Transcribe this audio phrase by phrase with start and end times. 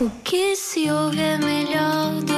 [0.00, 2.33] O que se ouve é melhor do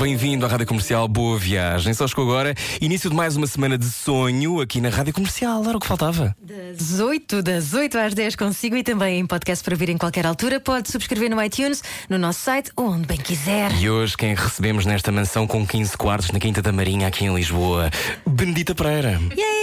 [0.00, 1.92] bem-vindo à Rádio Comercial, boa viagem.
[1.92, 5.62] Só chegou agora, início de mais uma semana de sonho aqui na Rádio Comercial.
[5.62, 6.34] Era o que faltava.
[6.40, 10.24] Das 8, das 8 às 10 consigo e também em podcast para vir em qualquer
[10.24, 10.58] altura.
[10.58, 13.72] Pode subscrever no iTunes, no nosso site onde bem quiser.
[13.78, 17.34] E hoje quem recebemos nesta mansão com 15 quartos na Quinta da Marinha, aqui em
[17.34, 17.90] Lisboa,
[18.26, 19.20] Benedita Pereira.
[19.36, 19.59] Yay!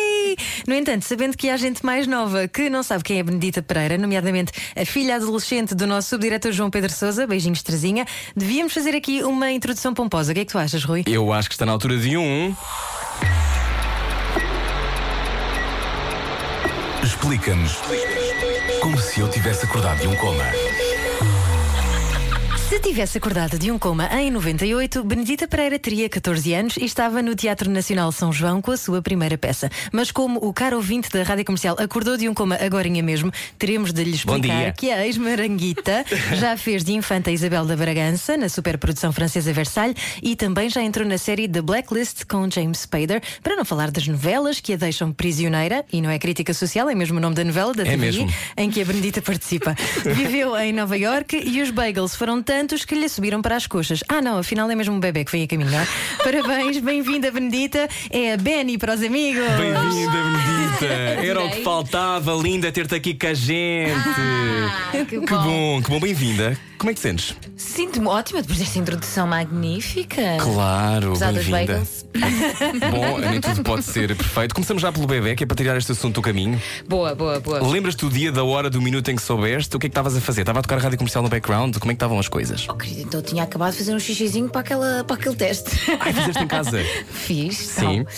[0.68, 3.98] No entanto, sabendo que há gente mais nova que não sabe quem é Benedita Pereira,
[3.98, 8.06] nomeadamente a filha adolescente do nosso subdiretor João Pedro Souza, beijinhos Terezinha,
[8.36, 10.32] devíamos fazer aqui uma introdução pomposa.
[10.32, 11.04] O que é que tu achas, Rui?
[11.06, 12.56] Eu acho que está na altura de um.
[17.04, 17.78] Explica-nos
[18.82, 20.44] como se eu tivesse acordado de um coma.
[22.78, 27.24] Se tivesse acordado de um coma em 98, Benedita Pereira teria 14 anos e estava
[27.24, 29.68] no Teatro Nacional São João com a sua primeira peça.
[29.92, 33.92] Mas como o caro ouvinte da Rádio Comercial acordou de um coma agora mesmo, teremos
[33.92, 36.06] de lhe explicar que a ex-maranguita
[36.38, 41.06] já fez de infanta Isabel da Bragança na superprodução francesa Versailles e também já entrou
[41.08, 45.12] na série The Blacklist com James Spader, para não falar das novelas que a deixam
[45.12, 48.32] prisioneira, e não é crítica social, é mesmo o nome da novela da É mesmo.
[48.56, 49.76] em que a Benedita participa.
[50.14, 54.04] Viveu em Nova York e os bagels foram tantos que lhe subiram para as coxas.
[54.08, 55.88] Ah, não, afinal é mesmo um bebê que vem a caminhar.
[56.24, 57.88] Parabéns, bem-vinda, Benedita.
[58.10, 59.44] É a Benny para os amigos.
[59.58, 61.26] Bem-vinda, Benedita.
[61.26, 63.94] Era o que faltava, linda, ter-te aqui com a gente.
[64.92, 65.44] que que bom.
[65.44, 66.58] bom, que bom, bem-vinda.
[66.78, 67.36] Como é que te sentes?
[67.56, 70.22] Sinto-me ótima depois desta introdução magnífica.
[70.40, 71.74] Claro, Apesar dos bem-vinda.
[71.74, 72.06] bagels.
[72.92, 74.54] Bom, nem tudo pode ser perfeito.
[74.54, 76.62] Começamos já pelo bebê, que é para tirar este assunto do caminho.
[76.88, 77.68] Boa, boa, boa.
[77.68, 79.76] Lembras-te do dia, da hora, do minuto em que soubeste?
[79.76, 80.42] O que é que estavas a fazer?
[80.42, 81.76] Estava a tocar a rádio comercial no background?
[81.78, 82.68] Como é que estavam as coisas?
[82.70, 85.72] Oh, querida, então eu tinha acabado de fazer um xixizinho para, aquela, para aquele teste.
[86.00, 86.80] Ai, fizeste em casa.
[87.12, 88.00] Fiz, Sim.
[88.02, 88.14] então.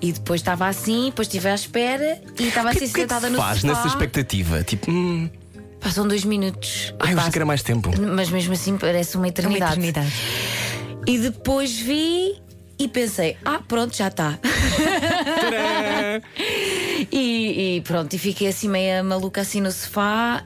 [0.00, 3.26] E depois estava assim, depois estive à espera e estava assim que é que sentada
[3.28, 3.72] se no faz sofá.
[3.74, 4.62] nessa expectativa?
[4.64, 5.28] Tipo, hum,
[5.80, 6.92] Passam dois minutos.
[6.98, 7.90] ai, eu achei Passa- que era mais tempo.
[8.00, 9.72] Mas mesmo assim parece uma É uma eternidade.
[9.72, 10.12] eternidade.
[11.06, 12.36] E depois vi
[12.78, 14.38] e pensei, ah, pronto, já está.
[17.12, 20.44] E, e pronto, e fiquei assim meia maluca assim no sofá.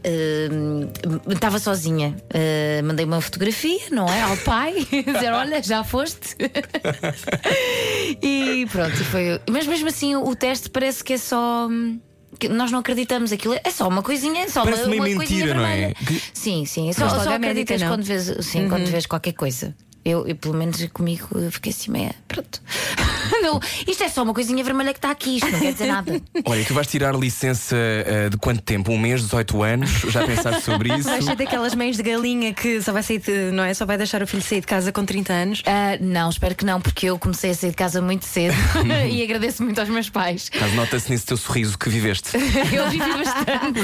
[0.52, 0.88] hum,
[1.28, 2.16] Estava sozinha.
[2.32, 4.22] Uh, mandei uma fotografia, não é?
[4.22, 6.36] Ao pai, dizer: Olha, já foste.
[8.22, 9.40] e pronto, e foi.
[9.50, 11.68] Mas mesmo assim, o teste parece que é só.
[12.38, 15.16] Que nós não acreditamos aquilo, é só uma coisinha, é só Parece uma, uma mentira,
[15.16, 15.76] coisinha não é?
[15.76, 15.94] vermelha.
[16.06, 17.88] Que- Sim, sim, é só, só logo a médica acreditas não.
[17.88, 19.74] quando vês, sim, quando vês qualquer coisa.
[20.04, 22.14] Eu, eu, pelo menos comigo, eu fiquei assim meia.
[22.28, 22.60] Pronto.
[23.42, 26.20] Não, isto é só uma coisinha vermelha que está aqui, isto não quer dizer nada.
[26.44, 28.92] Olha, tu vais tirar licença ah, de quanto tempo?
[28.92, 29.90] Um mês, 18 anos?
[30.08, 31.08] Já pensaste sobre isso?
[31.08, 33.72] Vais ser daquelas mães de galinha que só vai sair, de- não é?
[33.74, 35.62] Só vai deixar o filho sair de casa com 30 anos.
[35.66, 38.54] Ah, não, espero que não, porque eu comecei a sair de casa muito cedo
[39.10, 40.48] e agradeço muito aos meus pais.
[40.50, 42.30] Caso nota-se nesse teu sorriso que viveste.
[42.36, 43.80] Eu vivi bastante.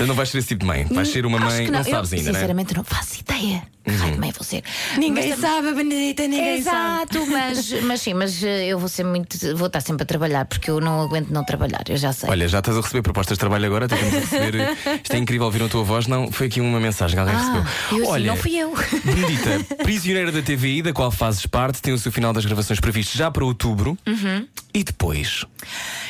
[0.00, 0.84] Então não vais ser esse tipo de mãe.
[0.90, 1.64] Vais ser uma Acho mãe.
[1.66, 2.32] que Não, Eu, sabes ainda, né?
[2.32, 3.62] Sinceramente, não faço ideia.
[3.84, 4.62] Que raio de mãe vou ser.
[4.98, 7.12] Ninguém Mas- sabe, Benedita, ninguém sabe.
[7.16, 9.38] Exato, mas, mas sim, mas eh, eu vou ser muito.
[9.56, 12.28] Vou estar sempre a trabalhar porque eu não aguento não trabalhar, eu já sei.
[12.30, 14.76] Olha, já estás a receber propostas de trabalho agora, temos a receber.
[15.02, 16.06] Isto é incrível ouvir a tua voz.
[16.06, 17.62] Não, foi aqui uma mensagem que alguém ah, recebeu.
[17.62, 18.74] eu assim, Olha, não fui eu.
[19.04, 23.16] Benedita, prisioneira da TVI, da qual fazes parte, tem o seu final das gravações previsto
[23.16, 23.96] já para outubro.
[24.06, 24.46] Uhum.
[24.74, 25.44] E depois?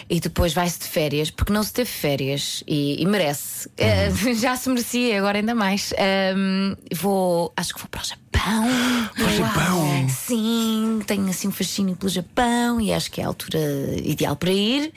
[0.08, 3.70] E depois vai-se de férias, porque não se teve férias e, e merece.
[3.80, 5.92] Eh, já se merecia, agora ainda mais.
[5.98, 9.10] Ahm, vou, acho que vou para o Japão.
[9.16, 10.08] Para o Japão?
[10.08, 13.58] Sim, tenho assim um fascínio pelo Japão e acho que é a altura
[14.04, 14.92] ideal para ir.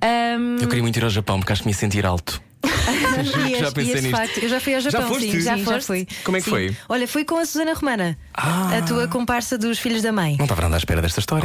[0.00, 2.40] Ahm, Eu queria muito ir ao Japão porque acho que me ia sentir alto.
[2.64, 4.10] E já pensei e nisto.
[4.10, 5.30] facto, eu já fui ao Já Japão, foste?
[5.30, 5.86] sim, Já sim, foste?
[5.86, 6.08] fui.
[6.24, 6.50] Como é que Sim.
[6.50, 6.76] foi?
[6.88, 8.78] Olha, fui com a Susana Romana, Ah.
[8.78, 10.36] a tua comparsa dos filhos da mãe.
[10.38, 11.44] Não estava nada à espera desta história.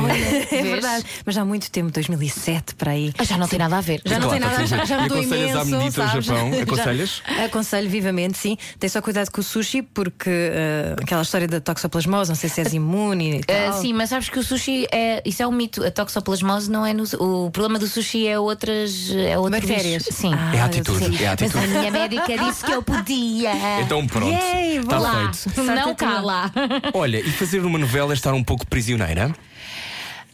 [0.52, 3.13] É verdade, mas já há muito tempo, 2007 para aí.
[3.18, 4.02] ah, já não tem nada a ver.
[4.06, 4.97] Já não Claro, tem nada, já, tudo já.
[4.97, 6.25] E mudou aconselhas à imenso, Benedita ao sabes?
[6.25, 6.53] Japão?
[6.53, 7.22] Já- Aconselhas?
[7.46, 8.58] Aconselho vivamente, sim.
[8.79, 12.61] Tem só cuidado com o sushi, porque eh, aquela história da toxoplasmose, não sei se
[12.61, 13.82] és imune e Ah, tal.
[13.82, 15.22] sim, mas sabes que o sushi é.
[15.26, 15.84] Isso é um mito.
[15.84, 17.03] A toxoplasmose não é no.
[17.20, 19.11] O problema do sushi é outras.
[19.11, 20.03] É outro Bactérias.
[20.11, 20.32] Sim.
[20.34, 21.09] Ah, É a atitude, sim.
[21.17, 21.56] É a atitude.
[21.58, 23.52] Mas a minha médica disse que eu podia.
[23.82, 24.32] Então pronto.
[24.32, 25.20] Yay, Está vou lá.
[25.34, 25.35] feito.
[25.38, 26.22] Sorte Não a cá tua.
[26.22, 26.52] lá.
[26.94, 29.34] Olha, e fazer uma novela é estar um pouco prisioneira?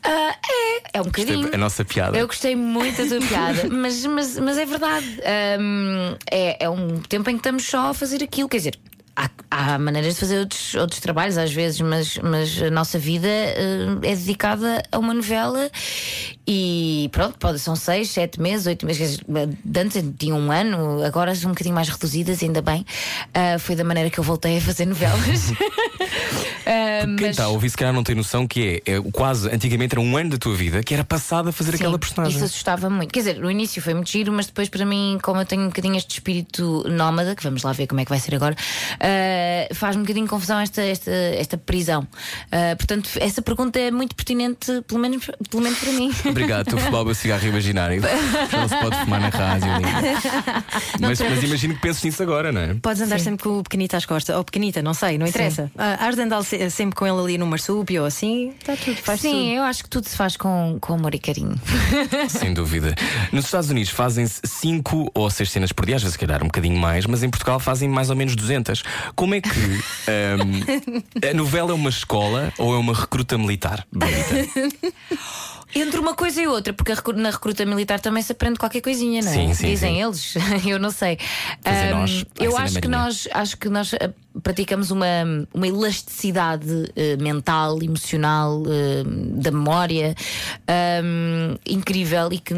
[0.03, 1.49] Ah, é, é um Isto bocadinho.
[1.51, 2.17] é a nossa piada.
[2.17, 5.19] Eu gostei muito da tua piada, mas, mas, mas é verdade.
[5.25, 8.47] Ahm, é, é um tempo em que estamos só a fazer aquilo.
[8.47, 8.79] Quer dizer,
[9.15, 13.27] há, há maneiras de fazer outros, outros trabalhos às vezes, mas, mas a nossa vida
[13.27, 15.69] eh, é dedicada a uma novela
[16.47, 19.19] e pronto, pode, são seis, sete meses, oito meses.
[19.75, 22.85] Antes tinha um ano, agora são um bocadinho mais reduzidas, ainda bem.
[23.33, 25.51] Ah, foi da maneira que eu voltei a fazer novelas.
[26.65, 29.49] Ah, Quem mas- está a ouvir, se calhar não tem noção que é, é quase,
[29.49, 32.35] antigamente era um ano da tua vida que era passado a fazer Sim, aquela personagem.
[32.35, 33.11] Isso assustava muito.
[33.11, 35.67] Quer dizer, no início foi muito giro, mas depois, para mim, como eu tenho um
[35.67, 38.55] bocadinho este espírito nómada, que vamos lá ver como é que vai ser agora,
[39.05, 42.07] ah, faz-me um bocadinho confusão esta, esta, esta prisão.
[42.51, 46.11] Ah, portanto, essa pergunta é muito pertinente, pelo menos, pelo menos para mim.
[46.25, 48.01] Obrigado, tu fumava cigarro imaginário.
[48.01, 49.67] Não se pode fumar na rádio.
[50.99, 52.73] mas, mas imagino que penses nisso agora, não é?
[52.75, 55.71] Podes andar sempre com o pequenito às costas, ou pequenita, não sei, não interessa.
[55.77, 58.97] Ah, has de andar se- sempre com ele ali no marsúpio ou assim, está tudo,
[58.97, 61.55] faz Sim, eu acho que tudo se faz com, com amor e carinho.
[62.29, 62.95] Sem dúvida.
[63.31, 66.47] Nos Estados Unidos fazem-se 5 ou 6 cenas por dia, às vezes, se calhar um
[66.47, 68.83] bocadinho mais, mas em Portugal fazem mais ou menos 200.
[69.15, 73.85] Como é que ahm, a novela é uma escola ou é uma recruta militar?
[75.75, 79.29] Entre uma coisa e outra, porque na recruta militar também se aprende qualquer coisinha, não
[79.29, 79.33] é?
[79.33, 80.03] Sim, sim, Dizem sim.
[80.03, 80.33] eles,
[80.65, 81.17] eu não sei.
[81.91, 84.09] Nós, vai eu acho que nós acho que nós ah,
[84.43, 85.05] praticamos uma,
[85.53, 89.03] uma elasticidade eh, mental, emocional, eh,
[89.41, 90.15] da memória
[90.67, 92.53] ahm, incrível e que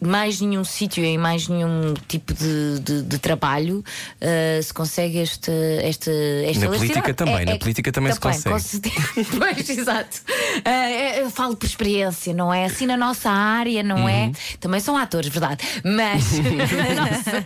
[0.00, 3.84] mais nenhum sítio, em mais nenhum tipo de, de- de trabalho
[4.20, 5.52] eh, se consegue esta,
[5.82, 8.90] esta, esta Na política também, na política também se consegue.
[8.90, 10.20] com pois, exato.
[10.64, 12.64] É, eu falo por experiência, não é?
[12.66, 14.08] Assim na nossa área, não Uhum.
[14.08, 14.32] é?
[14.60, 15.64] Também são atores, verdade.
[15.84, 17.44] Mas na, nossa,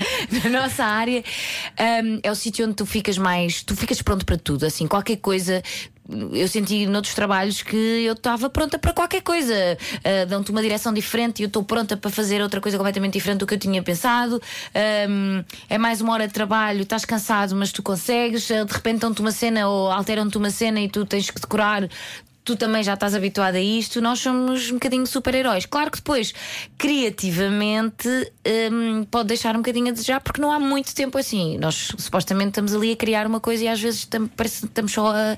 [0.50, 1.22] na nossa área
[1.78, 3.62] ahm, é o sítio onde tu ficas mais.
[3.62, 4.64] Tu ficas pronto para tudo.
[4.66, 5.62] Assim, qualquer coisa.
[6.32, 9.54] Eu senti noutros trabalhos que eu estava pronta para qualquer coisa.
[10.04, 13.40] Ah, Dão-te uma direção diferente e eu estou pronta para fazer outra coisa completamente diferente
[13.40, 14.40] do que eu tinha pensado.
[14.72, 18.48] Ahm, é mais uma hora de trabalho, estás cansado, mas tu consegues.
[18.52, 21.88] Ah, De repente dão-te uma cena ou alteram-te uma cena e tu tens que decorar
[22.46, 25.66] tu também já estás habituado a isto, nós somos um bocadinho super-heróis.
[25.66, 26.32] Claro que depois,
[26.78, 28.08] criativamente,
[28.72, 31.58] hum, pode deixar um bocadinho a desejar, porque não há muito tempo assim.
[31.58, 34.92] Nós supostamente estamos ali a criar uma coisa e às vezes tam- parece que estamos
[34.92, 35.32] só a,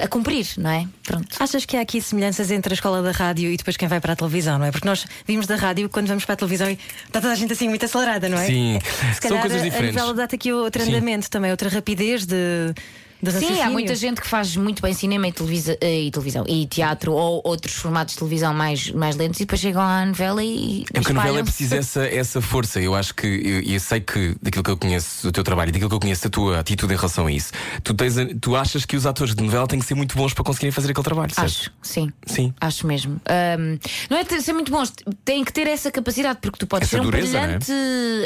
[0.00, 0.86] a- a cumprir, não é?
[1.04, 1.36] Pronto.
[1.38, 4.12] Achas que há aqui semelhanças entre a escola da rádio e depois quem vai para
[4.12, 4.70] a televisão, não é?
[4.70, 7.52] Porque nós vimos da rádio quando vamos para a televisão e está toda a gente
[7.52, 8.46] assim muito acelerada, não é?
[8.46, 8.78] Sim,
[9.14, 9.96] Se são calhar coisas a- diferentes.
[9.96, 10.90] A novela dá-te aqui outro Sim.
[10.90, 12.72] andamento também, outra rapidez de,
[13.22, 16.44] de Sim, há muita gente que faz muito bem cinema e, televisa, eh, e televisão
[16.48, 20.42] e teatro ou outros formatos de televisão mais, mais lentos e depois chegam à novela
[20.42, 20.84] e.
[20.92, 22.80] É porque a novela é preciso essa, essa força.
[22.80, 25.72] Eu acho que, eu, eu sei que daquilo que eu conheço do teu trabalho e
[25.72, 27.52] daquilo que eu conheço da tua atitude em relação a isso,
[27.82, 30.44] tu, tens, tu achas que os atores de novela têm que ser muito bons para
[30.44, 31.46] conseguirem fazer aquele trabalho, certo?
[31.46, 32.12] Acho, sim.
[32.26, 32.54] Sim.
[32.60, 33.20] Acho mesmo.
[33.26, 33.78] Ahm,
[34.08, 34.92] não é ter, ser muito bons,
[35.24, 37.40] tem que ter essa capacidade, porque tu podes Essa ser um dureza, é?
[37.42, 37.72] brilhante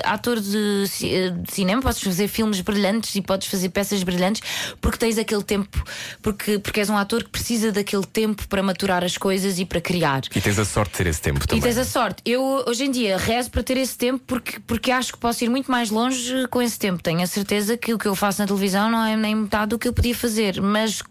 [0.04, 4.42] ator de, de cinema, podes fazer filmes brilhantes e podes fazer peças brilhantes,
[4.84, 5.82] porque tens aquele tempo,
[6.20, 9.80] porque, porque és um ator que precisa daquele tempo para maturar as coisas e para
[9.80, 10.20] criar.
[10.36, 11.62] E tens a sorte de ter esse tempo E também.
[11.62, 12.20] tens a sorte.
[12.22, 15.48] Eu hoje em dia rezo para ter esse tempo porque, porque acho que posso ir
[15.48, 17.02] muito mais longe com esse tempo.
[17.02, 19.78] Tenho a certeza que o que eu faço na televisão não é nem metade do
[19.78, 21.02] que eu podia fazer, mas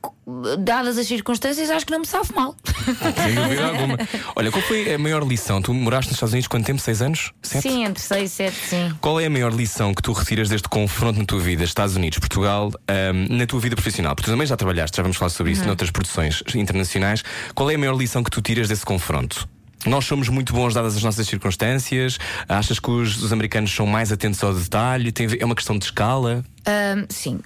[0.60, 2.56] dadas as circunstâncias, acho que não me sabe mal.
[2.66, 3.98] Sem dúvida alguma.
[4.36, 5.62] Olha, qual foi a maior lição?
[5.62, 6.80] Tu moraste nos Estados Unidos quanto tempo?
[6.81, 7.31] Seis anos?
[7.42, 7.62] Sete?
[7.64, 8.94] Sim, entre 6 e 7, sim.
[9.02, 12.20] Qual é a maior lição que tu retiras deste confronto na tua vida, Estados Unidos,
[12.20, 14.16] Portugal, ahm, na tua vida profissional?
[14.16, 15.58] Porque tu também já trabalhaste, já vamos falar sobre Uhum.
[15.60, 17.24] isso noutras produções internacionais.
[17.54, 19.48] Qual é a maior lição que tu tiras desse confronto?
[19.85, 22.18] Nós somos muito bons dadas as nossas circunstâncias?
[22.47, 25.12] Achas que os, os americanos são mais atentos ao detalhe?
[25.12, 26.44] Tem é uma questão de escala?
[26.66, 27.40] Ahm, sim,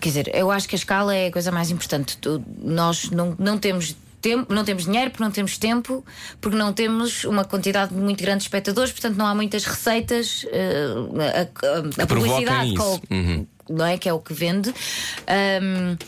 [0.00, 2.18] quer dizer, eu acho que a escala é a coisa mais importante.
[2.62, 3.96] Nós não, não temos.
[4.20, 6.02] Tempo, não temos dinheiro porque não temos tempo,
[6.40, 10.46] porque não temos uma quantidade muito grande de espectadores, portanto não há muitas receitas.
[10.50, 10.86] eh,
[11.36, 12.76] a, a- a publicidade, isso.
[12.82, 13.46] com- Uhum.
[13.68, 13.98] não é?
[13.98, 14.70] Que é o que vende.
[15.26, 15.98] Ahm,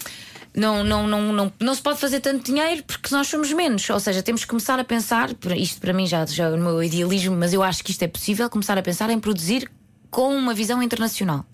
[0.56, 3.88] não, não, não, não, não se pode fazer tanto dinheiro porque nós somos menos.
[3.90, 6.82] Ou seja, temos que começar a pensar, isto para mim já, já é o meu
[6.82, 9.70] idealismo, mas eu acho que isto é possível, começar a pensar em produzir
[10.10, 11.44] com uma visão internacional.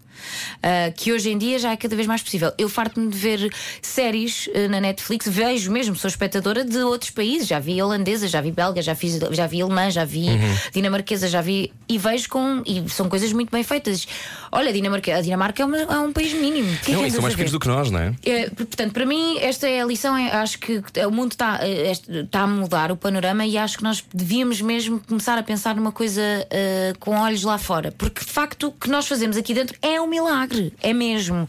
[0.59, 2.53] Uh, que hoje em dia já é cada vez mais possível.
[2.57, 7.49] Eu farto-me de ver séries uh, na Netflix, vejo mesmo, sou espectadora de outros países.
[7.49, 10.27] Já vi holandesa, já vi belga, já, fiz, já vi alemã, já vi
[10.73, 11.73] dinamarquesa, já vi.
[11.89, 12.63] E vejo com.
[12.67, 14.07] E são coisas muito bem feitas.
[14.51, 16.69] Olha, a Dinamarca, a Dinamarca é, uma- é um país mínimo.
[16.69, 18.15] É não, que eles andas são mais pequenos do que nós, não é?
[18.25, 20.17] É, portanto, para mim, esta é a lição.
[20.17, 23.83] é- acho que o mundo está eh, está a mudar o panorama e acho que
[23.85, 27.93] nós devíamos mesmo começar a pensar numa coisa eh, com olhos lá fora.
[27.93, 31.49] Porque de facto o que nós fazemos aqui dentro é um milagre, é mesmo.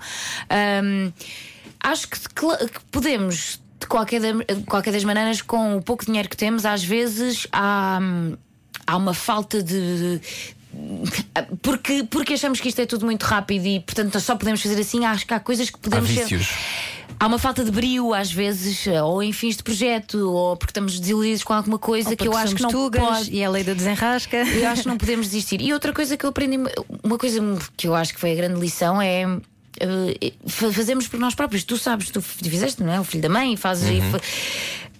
[0.50, 1.12] Ahm,
[1.80, 6.38] acho que, que podemos, de qualquer, da- qualquer das maneiras, com o pouco dinheiro que
[6.38, 8.00] temos, às vezes há,
[8.88, 10.20] há uma falta de.
[11.62, 14.80] porque, porque achamos que isto é tudo muito rápido e, portanto, nós só podemos fazer
[14.82, 15.06] assim.
[15.06, 16.48] Acho que há coisas que Há podemos ser.
[17.20, 21.00] Há uma falta de brio, às vezes, ou em fins de projeto, ou porque estamos
[21.00, 23.32] desiludidos com alguma coisa Ou que eu acho que não tugas pode.
[23.32, 24.38] E é a lei da desenrasca.
[24.38, 25.62] Eu acho que não podemos desistir.
[25.62, 26.58] E outra coisa que eu aprendi,
[27.04, 27.40] uma coisa
[27.78, 29.24] que eu acho que foi a grande lição é.
[29.80, 33.00] eh, fa- fazemos por nós próprios, tu sabes, tu fizeste, não é?
[33.00, 33.90] O filho da mãe, fazes.
[33.90, 34.20] e fa-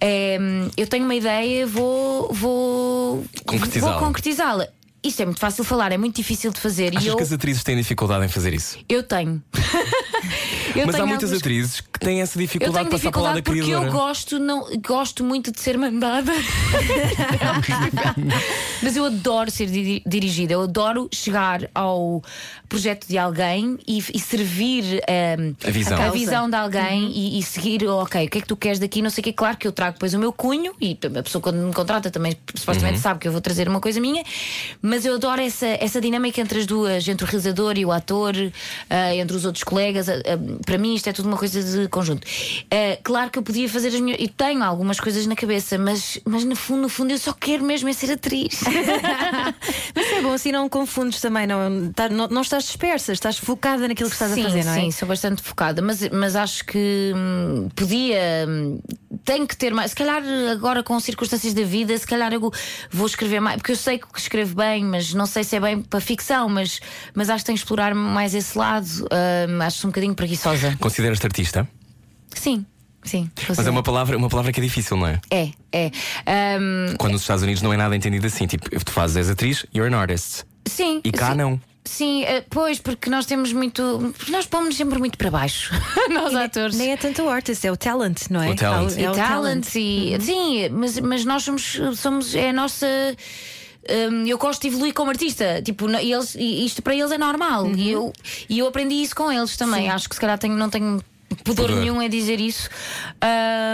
[0.00, 0.38] é,
[0.76, 3.92] eu tenho uma ideia, vou, vou Concretizá-la.
[3.98, 4.68] Vou concretizá-la.
[5.04, 6.90] Isto é muito fácil de falar, é muito difícil de fazer.
[6.96, 8.78] Achas e eu, que as atrizes têm dificuldade em fazer isso?
[8.88, 9.42] eu tenho.
[10.74, 13.42] Eu Mas há tenho muitas algumas- atrizes que têm essa dificuldade de passar para dificuldade
[13.42, 16.32] da porque eu gosto, não, gosto muito de ser mandada.
[16.32, 16.34] É.
[18.82, 22.22] Mas eu adoro ser di- dirigida, eu adoro chegar ao
[22.68, 25.94] projeto de alguém e, e servir ehm, A visão.
[25.94, 26.12] a, causa.
[26.18, 29.02] visão de alguém e, e seguir, ok, o que é que tu queres daqui?
[29.02, 31.42] Não sei o que, claro que eu trago depois o meu cunho e a pessoa
[31.42, 34.24] quando me contrata também supostamente sabe que eu vou trazer uma coisa minha,
[34.82, 38.34] mas eu adoro essa, essa dinâmica entre as duas, entre o realizador e o ator,
[38.90, 40.08] ah, entre os outros colegas.
[40.08, 40.14] ah,
[40.64, 42.26] para mim, isto é tudo uma coisa de conjunto.
[43.02, 44.20] Claro que eu podia fazer as minhas.
[44.20, 47.64] E tenho algumas coisas na cabeça, mas, mas no fundo, no fundo, eu só quero
[47.64, 48.60] mesmo é ser atriz.
[49.94, 53.86] Mas é bom, assim não confundes também, não, tá- não, não estás dispersa, estás focada
[53.86, 54.80] naquilo que estás sim, a fazer, não é?
[54.80, 58.46] Sim, sou bastante focada, mas, mas acho que hum, podia.
[58.48, 58.80] hum,
[59.24, 59.90] tenho que ter mais.
[59.90, 62.52] Se calhar agora com circunstâncias da vida, se calhar eu
[62.90, 65.80] vou escrever mais, porque eu sei que escrevo bem, mas não sei se é bem
[65.82, 66.80] para ficção, mas,
[67.14, 68.86] mas acho que tenho que explorar mais esse lado.
[68.86, 70.76] Hum, acho um bocadinho preguiçosa.
[70.80, 71.68] Consideras-te artista?
[72.34, 72.64] Sim,
[73.02, 73.30] sim.
[73.48, 75.20] Mas é uma palavra, uma palavra que é difícil, não é?
[75.30, 75.90] É, é.
[76.60, 78.46] Hum, Quando nos Estados Unidos não é nada entendido assim.
[78.46, 80.44] Tipo, tu fazes, és atriz, you're an artist.
[80.66, 81.00] sim.
[81.04, 81.36] E cá sim.
[81.38, 81.60] não.
[81.86, 84.14] Sim, eh, pois, porque nós temos muito.
[84.30, 85.70] Nós pomos sempre muito para baixo,
[86.10, 86.74] nós atores.
[86.76, 88.50] Nem é tanto o artist, é o talent, não é?
[88.52, 88.96] O talent.
[88.96, 92.86] É e o talent, e sim, mas, mas nós somos, somos é a nossa.
[94.10, 97.70] Hum, eu gosto de evoluir como artista, tipo, e eles, isto para eles é normal.
[97.70, 98.12] E, eu,
[98.48, 99.90] e eu aprendi isso com eles também.
[99.90, 101.02] Acho que se calhar tenho, não tenho
[101.36, 101.80] pudor Pudor.
[101.80, 102.68] nenhum a dizer isso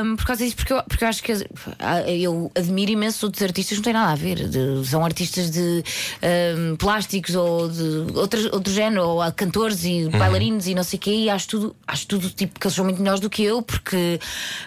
[0.05, 1.33] hum, por causa disso, porque eu, porque eu acho que
[1.79, 4.49] ah, eu admiro imenso outros artistas, não tem nada a ver.
[4.49, 5.83] de- são artistas de
[6.23, 7.83] hum, plásticos ou de
[8.15, 11.77] outro, outro género, ou cantores e bailarinos e não sei o quê, e acho tudo,
[11.87, 14.19] acho tudo tipo que eles são muito melhores do que eu, porque,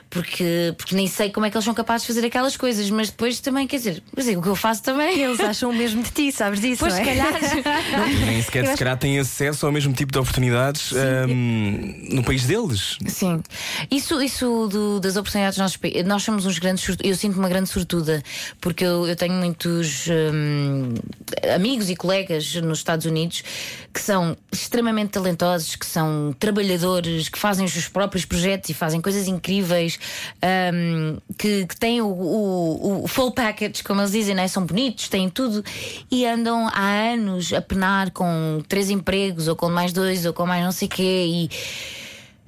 [0.09, 3.09] porque, porque nem sei como é que eles são capazes de fazer aquelas coisas, mas
[3.09, 5.19] depois também, quer dizer, mas é o que eu faço também.
[5.19, 6.79] Eles acham o mesmo de ti, sabes disso?
[6.79, 7.03] Pois, não é?
[7.03, 7.33] se calhar.
[8.25, 12.82] Nem sequer, se calhar, têm acesso ao mesmo tipo de oportunidades hum, no país deles.
[13.07, 13.41] Sim,
[13.91, 18.21] isso, isso do- das oportunidades nós, nós somos uns grandes eu sinto uma grande sortuda
[18.61, 20.93] porque eu, eu tenho muitos hum,
[21.55, 23.43] amigos e colegas nos Estados Unidos
[23.93, 28.99] que são extremamente talentosos, que são trabalhadores, que fazem os seus próprios projetos e fazem
[28.99, 29.99] coisas incríveis,
[30.73, 34.47] hum, que, que têm o, o- o full package, como eles dizem, né?
[34.47, 35.63] são bonitos, têm tudo
[36.11, 40.45] e andam há anos a penar com três empregos ou com mais dois ou com
[40.45, 41.49] mais não sei o quê e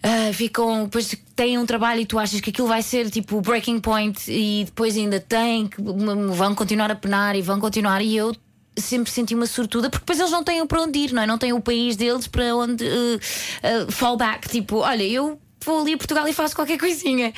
[0.08, 3.42] ah, ficam, depois têm um trabalho e tu achas que aquilo vai ser tipo o
[3.42, 8.16] breaking point e depois ainda têm que vão continuar a penar e vão continuar e
[8.16, 8.32] eu
[8.78, 11.26] sempre senti uma sortuda porque depois eles não têm para onde ir, não é?
[11.26, 15.94] Não têm o país deles para onde uh, uh, fallback, tipo, olha, eu vou ali
[15.94, 17.34] a Portugal e faço qualquer coisinha.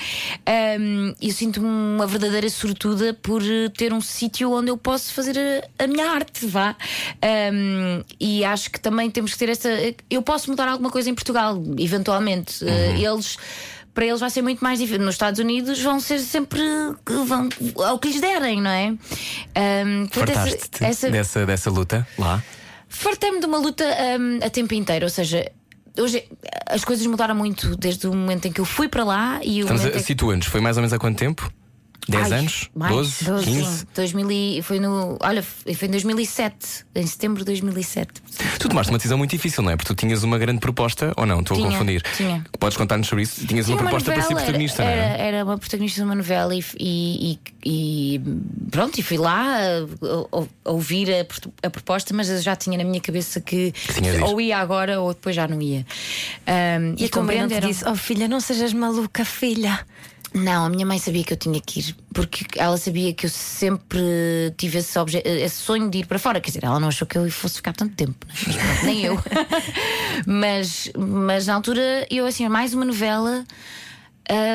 [0.79, 5.37] Um, eu sinto-me uma verdadeira sortuda por uh, ter um sítio onde eu posso fazer
[5.79, 6.75] a, a minha arte, vá.
[7.53, 9.69] Um, e acho que também temos que ter essa.
[10.09, 12.63] Eu posso mudar alguma coisa em Portugal, eventualmente.
[12.63, 12.67] Uh,
[12.99, 13.37] eles.
[13.93, 15.03] Para eles vai ser muito mais difícil.
[15.03, 16.61] Nos Estados Unidos vão ser sempre
[17.25, 17.49] vão,
[17.83, 18.89] ao que lhes derem, não é?
[18.91, 22.43] Um, essa- essa- dessa, dessa luta lá?
[22.87, 23.83] Fartei-me de uma luta
[24.19, 25.51] hum, a tempo inteiro, ou seja,
[25.97, 26.23] hoje
[26.67, 29.67] as coisas mudaram muito desde o momento em que eu fui para lá e o
[29.67, 29.99] que...
[29.99, 30.47] situa-nos.
[30.47, 31.51] Foi mais ou menos há quanto tempo?
[32.09, 32.69] 10 Ai, anos?
[32.75, 33.25] mais, 12?
[33.25, 33.87] 12, 15?
[33.95, 38.21] 2000 e- foi no, olha, foi em 2007, em setembro de 2007.
[38.59, 39.75] Tu tomaste uma decisão muito difícil, não é?
[39.75, 41.39] Porque tu tinhas uma grande proposta, ou não?
[41.41, 42.01] Estou a confundir.
[42.15, 42.45] tinha.
[42.59, 43.45] Podes contar-nos sobre isso?
[43.45, 45.13] Tinhas Tinha uma proposta para ser novela, protagonista, era, não é?
[45.13, 48.21] era, era uma protagonista de uma novela e, e, e- e
[48.71, 52.77] pronto, e fui lá a, a- a ouvir a, a proposta, mas eu já tinha
[52.77, 54.23] na minha cabeça que, ir.
[54.23, 55.85] ou ia agora ou depois já não ia.
[56.47, 59.79] Um, E te compreenderam- disse, oh filha, não sejas maluca, filha.
[60.33, 63.29] Não, a minha mãe sabia que eu tinha que ir, porque ela sabia que eu
[63.29, 63.99] sempre
[64.57, 66.39] tive esse, esse sonho de ir para fora.
[66.41, 68.33] Quer dizer, ela não achou que eu fosse ficar tanto tempo, né?
[68.45, 69.17] Mas nem eu.
[70.27, 73.45] mas, mas na altura, eu assim, mais uma novela.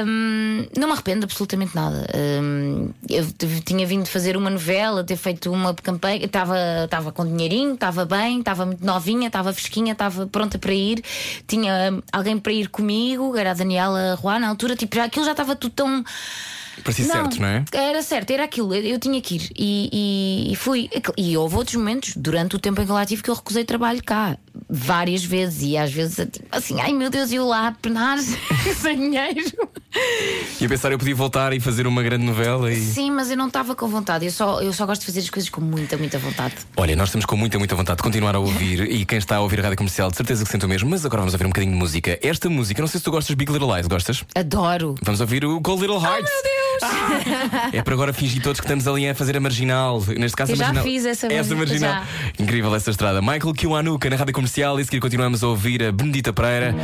[0.06, 2.06] Hum, não me arrependo absolutamente nada.
[2.42, 3.26] Hum, eu
[3.64, 8.40] tinha vindo fazer uma novela, ter feito uma campanha, estava estava com dinheirinho, estava bem,
[8.40, 11.02] estava muito novinha, estava fresquinha, estava pronta para ir.
[11.46, 15.32] Tinha alguém para ir comigo, era a Daniela Juan na altura, tipo, já, aquilo já
[15.32, 16.04] estava tudo tão
[16.82, 17.64] Parecia certo, não é?
[17.72, 19.50] Era certo, era aquilo, eu, eu tinha que ir.
[19.56, 19.90] E,
[20.48, 20.88] e- e fui.
[21.18, 23.62] E houve outros momentos durante o tempo em que eu lá tive que eu recusei
[23.64, 24.36] trabalho cá.
[24.68, 25.62] Várias vezes.
[25.62, 26.16] E às vezes
[26.50, 28.18] assim, ai meu Deus, eu lá a penar
[28.80, 29.52] sem dinheiro.
[30.60, 32.76] E a pensar, eu podia voltar e fazer uma grande novela e.
[32.80, 34.24] Sim, mas eu não estava com vontade.
[34.24, 36.54] Eu só, eu só gosto de fazer as coisas com muita, muita vontade.
[36.76, 39.40] Olha, nós estamos com muita, muita vontade de continuar a ouvir e quem está a
[39.40, 41.50] ouvir a rádio comercial de certeza que sente o mesmo, mas agora vamos ouvir um
[41.50, 42.18] bocadinho de música.
[42.22, 44.24] Esta música, não sei se tu gostas de Big Little Lies, gostas?
[44.34, 44.94] Adoro.
[45.02, 46.30] Vamos ouvir o Cold Little Hearts.
[46.32, 47.74] meu Deus!
[47.74, 50.02] É para agora fingir todos que estamos ali a fazer a marginal.
[50.16, 50.84] Neste caso, Eu a já marginal.
[50.84, 52.04] fiz essa essa margin- marginal.
[52.38, 53.20] Incrível essa estrada.
[53.20, 54.41] Michael Kiwanuka na rádio comercial
[54.78, 56.74] e a seguir continuamos a ouvir a Benedita Pereira.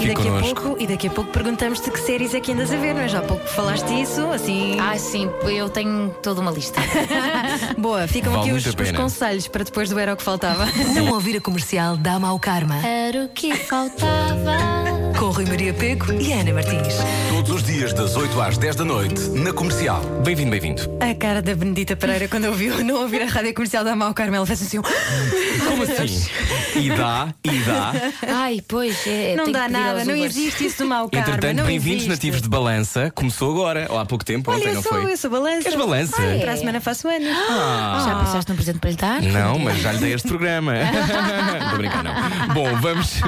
[0.00, 2.76] E daqui, a pouco, e daqui a pouco perguntamos-te que séries é que andas a
[2.76, 3.08] ver, não é?
[3.08, 4.78] Já há pouco falaste isso, assim.
[4.80, 6.80] Ah, sim, eu tenho toda uma lista.
[7.76, 10.66] Boa, ficam Vale aqui os, os conselhos para depois do Era o que Faltava.
[10.94, 12.76] Não ouvir a comercial dá mau karma.
[12.86, 14.99] Era o que faltava.
[15.20, 16.94] Com Rui Maria Peco e Ana Martins.
[17.28, 20.00] Todos os dias, das 8 às 10 da noite, na comercial.
[20.24, 20.82] Bem-vindo, bem-vindo.
[20.98, 24.46] A cara da Benedita Pereira quando ouviu não ouvir a rádio comercial da Mau Carmel
[24.46, 24.78] fez assim.
[24.78, 26.26] um- Como assim?
[26.74, 27.92] E dá, e dá.
[28.28, 29.34] Ai, pois, é.
[29.36, 30.36] Não tenho dá que pedir nada, aos não Ubers.
[30.36, 31.28] existe isso do Mau Carmel.
[31.34, 32.08] Entretanto, não bem-vindos existe.
[32.08, 33.10] nativos de balança.
[33.14, 35.12] Começou agora, ou há pouco tempo, Olha, ontem, eu não sou, foi?
[35.12, 35.68] eu sou balança.
[35.68, 36.16] És balança?
[36.18, 36.40] Ah, Ah.
[36.40, 37.28] Para a semana faço anos.
[37.28, 39.20] Já pensaste num presente para lhe dar?
[39.22, 40.72] Não, mas já lhe dei este programa.
[40.80, 42.54] Não Estou a brincar, não.
[42.54, 43.20] Bom, vamos,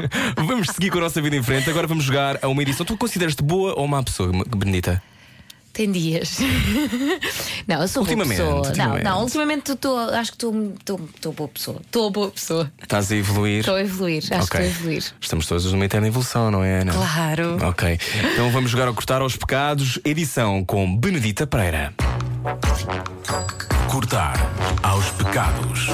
[0.47, 1.69] vamos seguir com a nossa vida em frente.
[1.69, 2.85] Agora vamos jogar a uma edição.
[2.87, 5.03] Tu consideras-te boa ou má pessoa, Benedita?
[5.73, 6.37] Tem dias.
[7.67, 8.67] não, eu sou boa Ultimamente, pessoa.
[8.67, 9.05] ultimamente.
[9.05, 11.81] Não, não, ultimamente estou, acho que estou- boa pessoa.
[11.83, 12.71] Estou boa pessoa.
[12.83, 13.61] Estás a evoluir?
[13.61, 14.43] Estou a evoluir, acho que Ok.
[14.43, 15.05] estou a evoluir.
[15.19, 16.93] Estamos todos numa eterna evolução, não é, Ana?
[16.93, 17.57] Claro.
[17.69, 17.99] Ok.
[18.35, 21.95] Então vamos jogar ao Cortar aos Pecados, edição com Benedita Pereira.
[23.89, 24.35] Cortar
[24.83, 25.87] aos pecados.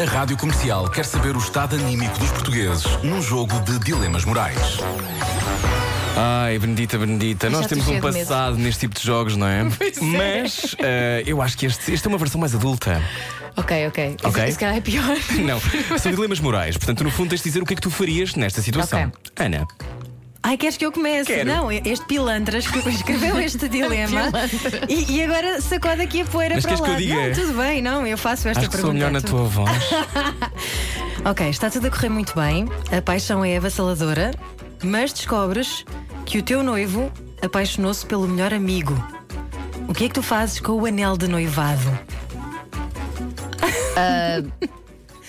[0.00, 4.78] A rádio comercial quer saber o estado anímico dos portugueses num jogo de dilemas morais.
[6.16, 9.62] Ai, Benedita, Benedita, nós temos um passado neste tipo de jogos, não é?
[10.02, 13.00] Mas eh, eu acho que este, este é uma versão mais adulta.
[13.56, 14.16] Ok, ok.
[14.24, 14.44] Ok.
[14.44, 15.16] Esse calhar é pior.
[15.44, 15.60] Não,
[15.98, 16.76] são dilemas morais.
[16.76, 19.12] Portanto, no fundo, tens de dizer o que é que tu farias nesta situação.
[19.36, 19.66] Ana,
[20.48, 21.26] Ai, queres que eu comece?
[21.26, 21.46] Quero.
[21.46, 24.30] Não, este pilantra escre- escreveu este dilema
[24.88, 26.84] e, e agora sacode aqui a poeira Mas para lá.
[26.86, 27.14] que eu diga?
[27.28, 28.80] Não, tudo bem, não, eu faço esta acho que pergunta.
[28.80, 29.70] sou melhor na Tu- tua voz.
[31.26, 34.30] Ok, está tudo a correr muito bem, a paixão é avassaladora,
[34.82, 35.84] mas descobres
[36.24, 38.94] que o teu noivo apaixonou-se pelo melhor amigo.
[39.86, 41.98] O que é que tu fazes com o anel de noivado?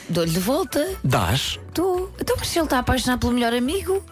[0.09, 0.95] Dou-lhe de volta.
[1.03, 1.59] Dás?
[1.73, 2.09] Tu.
[2.19, 4.03] Então, mas se ele está apaixonado pelo melhor amigo,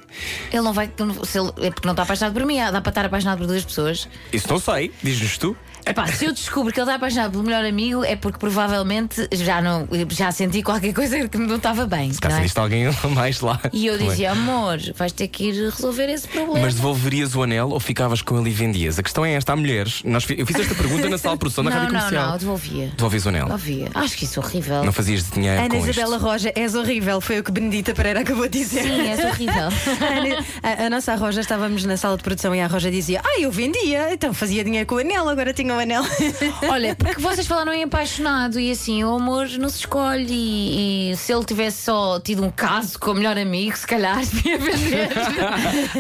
[0.52, 0.92] ele não vai.
[1.26, 3.48] Se ele, é porque não está apaixonado por mim, ah, dá para estar apaixonado por
[3.48, 4.08] duas pessoas.
[4.32, 4.92] Isso não sei.
[5.02, 5.58] Diz-nos tu.
[5.90, 9.62] Epá, se eu descubro que ele está apaixonado pelo melhor amigo, é porque provavelmente já,
[9.62, 12.12] não, já senti qualquer coisa que não estava bem.
[12.14, 12.48] Caso não é?
[12.58, 13.60] alguém mais lá.
[13.72, 16.60] E eu Não dizia, amor, vais ter que ir resolver esse problema.
[16.60, 19.00] Mas devolverias o anel ou ficavas com ele e vendias?
[19.00, 20.02] A questão é esta: há mulheres.
[20.04, 22.32] Nós, eu fiz esta pergunta na sala de produção da não, rádio não, comercial.
[22.32, 22.92] não, devolvia.
[22.96, 23.44] Devolvias o anel?
[23.46, 23.90] Devolvia.
[23.94, 24.84] Acho que isso é horrível.
[24.84, 26.26] Não fazias de dinheiro Ana com Isabela isto?
[26.26, 28.84] Roja, és horrível, foi o que Benedita Pereira acabou de dizer.
[28.84, 29.68] Sim, és horrível.
[30.02, 33.40] Ana- a, a nossa Roja, estávamos na sala de produção e a Roja dizia: Ah,
[33.40, 36.04] eu vendia, então fazia dinheiro com o anel, agora tinha o anel.
[36.70, 40.28] Olha, porque vocês falaram em apaixonado e assim, o amor não se escolhe.
[40.30, 44.20] E, e se ele tivesse só tido um caso com o melhor amigo, se calhar
[44.26, 45.10] devia vender.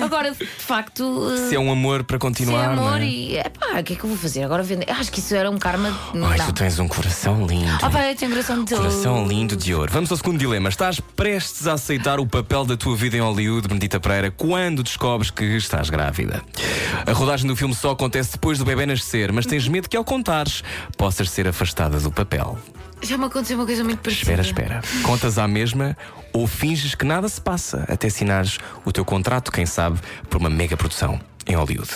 [0.04, 1.30] Agora, de facto.
[1.48, 2.76] Se é um amor para se é continuar.
[2.76, 3.06] não amor é?
[3.06, 3.38] e.
[3.38, 4.44] Epá, o que é que eu vou fazer?
[4.44, 4.90] Agora vender.
[4.90, 5.90] Acho que isso era um karma.
[6.14, 6.46] Ai, não.
[6.48, 7.78] tu tens um coração lindo.
[7.82, 9.92] Ah, pá, eu tenho coração de Coração lindo de ouro.
[9.92, 10.70] Vamos ao segundo dilema.
[10.70, 15.32] Estás prestes a aceitar o papel da tua vida em Hollywood, Benedita Pereira, quando descobres
[15.32, 16.42] que estás grávida.
[17.06, 20.04] A rodagem do filme só acontece depois do bebê nascer, mas tens medo que ao
[20.04, 20.64] contares
[20.98, 22.58] possas ser afastada do papel.
[23.02, 24.42] Já me aconteceu uma coisa muito parecida.
[24.42, 25.04] Espera, espera.
[25.04, 25.96] Contas à mesma
[26.34, 30.00] ou finges que nada se passa até assinares o teu contrato, quem sabe,
[30.30, 31.90] por uma mega produção em Hollywood.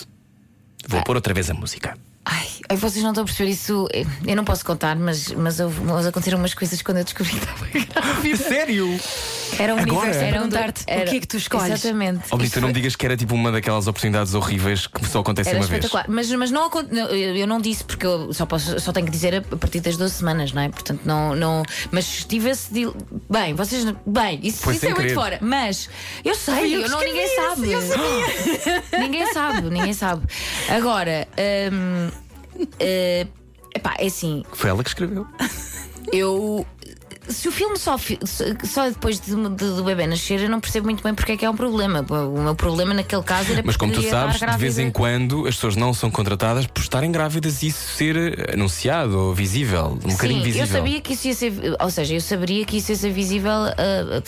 [0.88, 1.98] Vou pôr outra vez a música.
[2.24, 3.88] Ai, ai, vocês não estão a perceber isso.
[4.28, 7.38] Eu não posso contar, mas, mas, houve- mas aconteceram umas coisas quando eu descobri que
[7.40, 7.66] estava
[8.12, 8.38] grávida.
[8.38, 9.00] Sério?
[9.60, 9.92] Era o Agora?
[9.92, 11.72] universo a Era perguntar-te o que é que tu escolhes.
[11.74, 12.22] Exatamente.
[12.32, 15.20] Ó, Isso não me foi- digas que era tipo uma daquelas oportunidades horríveis que só
[15.20, 15.84] acontecem Era uma vez.
[15.86, 16.06] espetacular.
[16.14, 19.06] Mas, mas não, acon- não, eu eu não disse porque eu só, posso, só tenho
[19.06, 20.70] que dizer a partir das 12 semanas, não é?
[20.70, 21.36] Portanto, não.
[21.36, 22.96] não mas tive esse deal.
[23.30, 23.86] Bem, vocês.
[24.06, 25.16] Bem, isso, Foi isso sem é muito querer.
[25.16, 25.38] fora.
[25.42, 25.90] Mas
[26.24, 27.68] eu sei, eu eu que não, ninguém sabe.
[29.00, 30.26] ninguém sabe, ninguém sabe.
[30.70, 31.28] Agora,
[31.72, 32.10] hum,
[32.80, 33.28] eh,
[33.76, 35.26] epá, é assim, Foi ela que escreveu.
[36.12, 36.66] eu.
[37.32, 37.98] Se o filme só,
[38.64, 41.46] só depois de, de- do bebê nascer, eu não percebo muito bem porque é que
[41.46, 42.06] é um problema.
[42.10, 45.56] O meu problema naquele caso era Mas como tu sabes, de vez em quando as
[45.56, 50.44] pessoas não são contratadas por estarem grávidas e isso ser anunciado ou visível, um bocadinho
[50.44, 50.68] visível.
[50.68, 51.54] eu sabia que isso ia ser.
[51.80, 53.52] Ou seja, eu saberia que isso ia ser visível.
[53.52, 54.22] ah,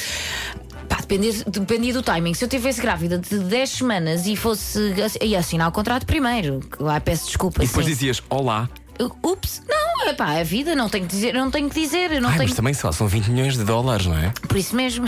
[0.89, 2.33] pá, Dependia, dependia do timing.
[2.33, 4.79] Se eu tivesse grávida de 10 semanas e fosse.
[5.21, 6.59] ia assinar o contrato primeiro.
[6.79, 7.63] Lá peço desculpa.
[7.63, 7.91] E depois sim.
[7.91, 8.69] dizias olá.
[9.23, 12.29] Ups, não, é pá, a vida não tenho que dizer, não tenho que dizer, não
[12.29, 14.31] Ai, tenho mas também lá, são 20 milhões de dólares, não é?
[14.47, 15.05] por isso mesmo.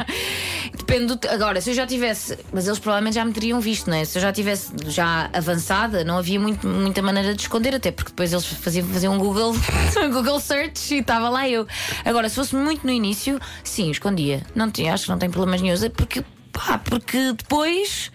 [0.76, 1.28] Depende do.
[1.28, 2.38] Agora, se eu já tivesse.
[2.52, 4.04] Mas eles provavelmente já me teriam visto, não é?
[4.04, 8.10] Se eu já tivesse já avançada, não havia muito, muita maneira de esconder, até porque
[8.10, 9.54] depois eles faziam, faziam um Google,
[10.02, 11.66] um Google Search e estava lá eu.
[12.04, 14.42] Agora, se fosse muito no início, sim, escondia.
[14.54, 15.76] Não tinha, acho que não tem problemas nenhum.
[15.96, 18.10] Porque, pá, porque depois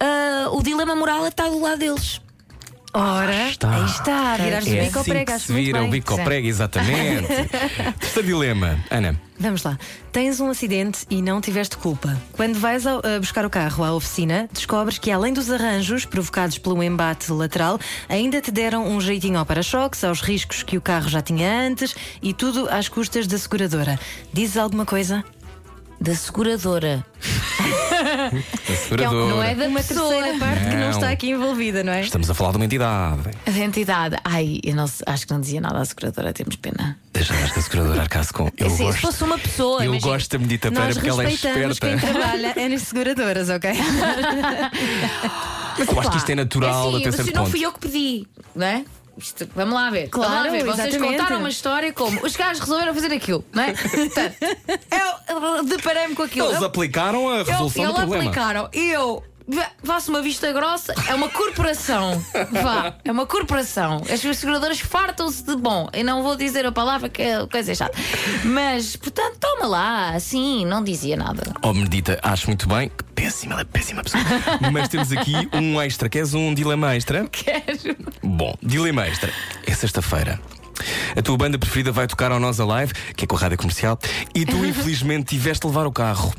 [0.00, 2.20] ah, o dilema moral é estar do lado deles.
[2.94, 3.74] Ora, está.
[3.74, 6.46] aí está, virares o É bico ao assim prego, se vira o bico ao prego,
[6.48, 7.28] exatamente.
[8.00, 8.78] Terceiro dilema.
[8.90, 9.78] Ana, Vamos lá.
[10.10, 12.16] Tens um acidente e não tiveste culpa.
[12.32, 16.58] Quando vais ao- a buscar o carro à oficina, descobres que além dos arranjos provocados
[16.58, 21.08] pelo embate lateral, ainda te deram um jeitinho ao para-choques, aos riscos que o carro
[21.08, 24.00] já tinha antes e tudo às custas da seguradora.
[24.32, 25.22] Dizes alguma coisa?
[26.00, 27.04] Da seguradora.
[28.68, 29.26] a seguradora.
[29.34, 30.08] não é da Uma pessoa.
[30.14, 30.90] terceira parte que não Não.
[30.90, 32.00] está aqui envolvida, não é?
[32.02, 33.20] Estamos a falar de uma entidade.
[33.46, 34.16] A entidade.
[34.24, 36.98] Ai, eu não, sei- acho que não dizia nada à seguradora, temos pena.
[37.12, 38.48] Deixa que a seguradora arcasse com.
[38.56, 39.00] Eu Assim, se gosto.
[39.00, 39.80] fosse uma pessoa.
[39.84, 42.18] Eu imagina- gosto da medita para Nós porque ela é respeitamos quem esperta.
[42.18, 43.70] trabalha é nas seguradoras, ok?
[45.78, 47.50] Mas eu acho que isto é natural É assim, até mas certo não ponto.
[47.52, 48.84] fui eu que pedi, não é?
[49.18, 50.08] Isto- vamos lá ver.
[50.08, 50.64] Claro, vamos lá ver.
[50.64, 51.18] Vocês exatamente.
[51.18, 53.72] contaram uma história como os gajos resolveram fazer aquilo, não é?
[53.72, 54.36] Portanto,
[55.28, 56.46] eu, eu deparei-me com aquilo.
[56.48, 58.24] Eles Eu- aplicaram a eu- resolução do eles problema.
[58.24, 58.70] aplicaram.
[58.72, 60.94] E eu vá- faço uma vista grossa.
[61.08, 62.22] É uma corporação.
[62.62, 64.02] Vá, é uma corporação.
[64.10, 65.88] As seguradoras fartam-se de bom.
[65.92, 67.96] Eu não vou dizer a palavra que é coisa chata.
[68.44, 70.10] Mas, portanto, toma lá.
[70.10, 71.42] Assim, não dizia nada.
[71.62, 72.88] Oh, Medita, acho muito bem.
[72.88, 74.22] Que Péssima, ela é péssima pessoa.
[74.72, 76.08] Mas temos aqui um extra.
[76.08, 77.26] Queres um dilema extra?
[77.28, 77.96] Quero.
[78.22, 79.32] Bom, dilema extra.
[79.66, 80.40] É sexta-feira.
[81.16, 83.98] A tua banda preferida vai tocar ao Nós Alive, que é com a rádio comercial,
[84.34, 86.32] e tu infelizmente tiveste de levar o carro.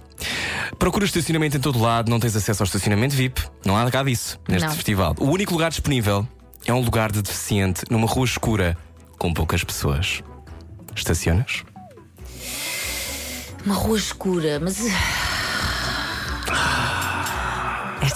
[0.77, 4.39] Procuras estacionamento em todo lado, não tens acesso ao estacionamento VIP, não há cá disso
[4.47, 4.75] neste Não.
[4.75, 5.15] festival.
[5.19, 6.27] O único lugar disponível
[6.65, 8.77] é um lugar de deficiente numa rua escura
[9.17, 10.21] com poucas pessoas.
[10.95, 11.63] Estacionas?
[13.65, 14.79] Uma rua escura, mas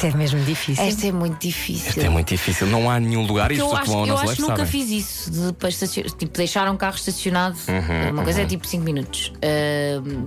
[0.07, 0.83] Esta é mesmo difícil.
[0.83, 1.89] esta é muito difícil.
[1.89, 4.17] Isto é muito difícil, não há nenhum lugar Porque eu que acho, vão ao eu
[4.17, 4.71] acho que nunca sabem.
[4.71, 6.03] fiz isso de para estacion...
[6.03, 7.57] tipo, deixar um carro estacionado.
[7.67, 9.31] Uhum, uma coisa é tipo 5 minutos.
[9.41, 10.25] Ahm,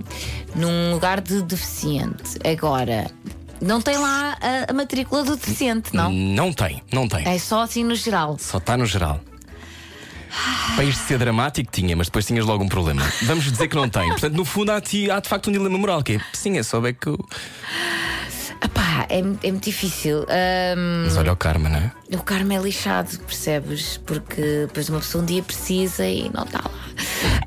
[0.55, 2.37] num lugar de deficiente.
[2.45, 3.09] Agora,
[3.61, 6.11] não tem lá a, a matrícula do deficiente, não?
[6.11, 7.27] Não tem, não tem.
[7.27, 8.37] É só assim no geral.
[8.39, 9.19] Só está no geral.
[10.75, 13.01] Para isto ser dramático, tinha, mas depois tinhas logo um problema.
[13.23, 14.07] Vamos dizer que não tem.
[14.09, 16.85] Portanto, no fundo, há, há de facto um dilema moral que é, sim, é só
[16.85, 17.09] é que.
[17.09, 17.17] o-
[18.63, 20.21] Epá, é, é muito difícil.
[20.29, 21.91] Ahm, Mas olha o karma, não é?
[22.15, 23.97] o karma é lixado, percebes?
[24.05, 26.71] Porque depois uma pessoa um dia precisa e não está lá.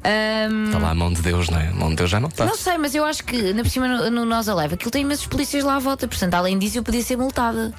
[0.04, 1.68] Ahm, Está lá a mão de Deus, não é?
[1.68, 2.44] A mão de Deus já não está.
[2.46, 5.02] Não sei, mas eu acho que, na por cima, no, no Nós Alive, aquilo tem
[5.02, 6.06] imensos polícias lá à volta.
[6.06, 7.72] Portanto, além disso, eu podia ser multada.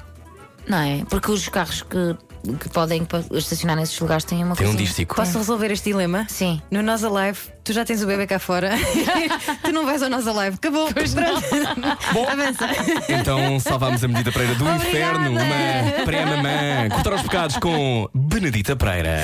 [0.68, 1.04] Não é?
[1.08, 2.16] Porque os carros que,
[2.58, 5.14] que podem estacionar nesses lugares têm uma Tem um dístico.
[5.14, 6.26] Posso resolver este dilema?
[6.28, 6.60] Sim.
[6.70, 8.72] No Nós Alive, tu já tens o bebê cá fora.
[9.62, 10.56] tu não vais ao Nós Alive.
[10.56, 10.88] Acabou.
[10.92, 11.12] Pronto.
[12.30, 12.68] Avança.
[13.08, 14.88] Então salvámos a Medita Pereira do Obrigada.
[14.88, 16.88] inferno, uma pré-mamã.
[16.90, 19.18] Cortar os pecados com Benedita Pereira.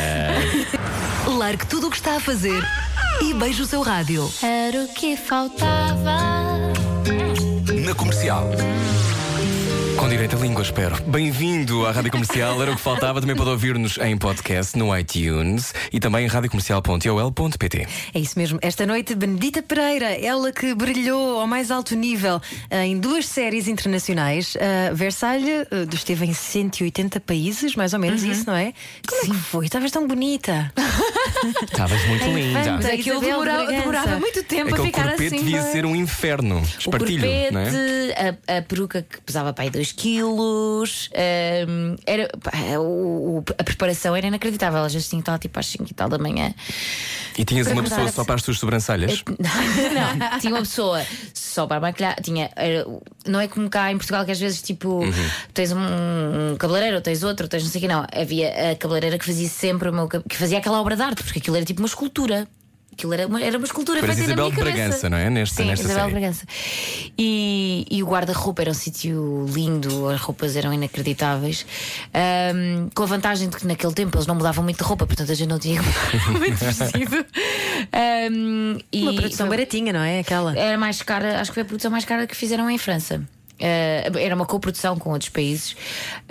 [1.27, 2.63] Largue tudo o que está a fazer
[3.21, 4.31] e beije o seu rádio.
[4.43, 6.19] Era o que faltava.
[7.85, 8.49] Na comercial.
[9.99, 11.03] Com direito à língua, espero.
[11.03, 12.63] Bem-vindo à Rádio Comercial.
[12.63, 13.21] Era o que faltava.
[13.21, 17.89] Também pode ouvir-nos em podcast, no iTunes e também em radiocomercial.ol.pt.
[18.15, 18.61] É isso mesmo.
[18.63, 23.67] Esta noite, Benedita Pereira, ela que brilhou ao mais alto nível eh, em duas séries
[23.67, 24.55] internacionais.
[24.55, 28.73] Uh, Versalhes eh, esteve em 180 países, mais ou menos isso, não é?
[29.07, 29.67] Como é que foi?
[29.67, 30.73] Estavas tão bonita.
[31.65, 32.61] Estavas muito linda.
[32.61, 32.73] infanta.
[32.73, 33.81] Mas aquilo Isabel demorava, Bragança.
[33.81, 35.45] demorava muito tempo a ficar corpete assim.
[35.45, 35.73] devia não é?
[35.73, 36.61] ser um inferno.
[36.61, 38.37] O Espartilho, corpete, não é?
[38.47, 41.11] a, a peruca que pesava para aí 2 quilos,
[41.69, 44.83] hum, era, pá, o- a preparação era inacreditável.
[44.85, 46.55] Às vezes tinha que estar tipo às 5 e tal da manhã.
[47.39, 49.23] E tinhas uma pessoa cortar só para as tuas sobrancelhas?
[49.39, 52.17] não, tinha uma pessoa só para maquilhar.
[52.23, 52.87] Tinha, era-
[53.27, 55.01] não é como cá em Portugal que às vezes tipo
[55.55, 58.05] tens um, um cabeleireiro, ou tens outro, ou tens não sei o que não.
[58.13, 61.39] Havia a cabeleireira que fazia sempre o meu que fazia aquela obra de arte, porque
[61.39, 62.47] aquilo era tipo uma escultura.
[62.99, 64.89] Aquilo era uma, era uma escultura Tu eras feita na Isabel minha de cabeça.
[64.89, 65.31] Bragança, não é?
[65.31, 66.13] Nesta- Sim, nesta Isabel série.
[66.19, 66.45] Bragança.
[67.17, 71.65] E, e o guarda-roupa era um sítio lindo, as roupas eram inacreditáveis.
[72.13, 75.31] Ahm, com a vantagem de que naquele tempo eles não mudavam muito de roupa, portanto
[75.31, 75.81] a gente não tinha
[76.37, 77.25] muito vestido.
[78.93, 80.19] E Uma produção foi- baratinha, não é?
[80.19, 80.59] Aquela.
[80.59, 83.23] era mais cara, acho que foi a produção mais cara que fizeram em França.
[83.59, 85.77] Eh, era uma coprodução com outros países